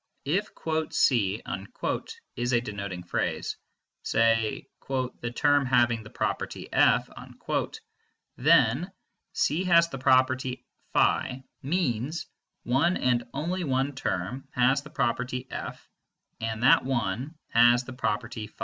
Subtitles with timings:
[0.25, 0.49] If
[0.93, 1.43] "C"
[2.35, 3.55] is a denoting phrase,
[4.01, 7.07] say "the term having the property F,"
[8.35, 8.91] then
[9.33, 12.25] "C has the property φ" means
[12.63, 15.87] "one and only one term has the property F,
[16.39, 18.53] and that one has the property φ."